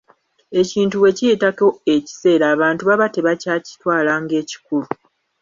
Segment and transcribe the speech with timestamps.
[0.61, 4.87] Ekintu bwe kiyitako ekiseera abantu baba tebakyakitwala ng’ekikulu.